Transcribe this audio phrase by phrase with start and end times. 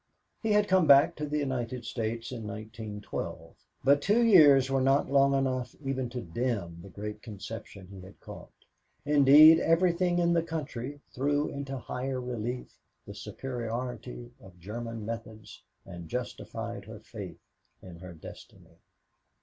[0.41, 3.53] He had come back to the United States in 1912,
[3.83, 8.19] but two years were not long enough even to dim the great conception he had
[8.19, 8.49] caught.
[9.05, 16.09] Indeed, everything in the country threw into higher relief the superiority of German methods and
[16.09, 17.37] justified her faith
[17.83, 18.79] in her destiny.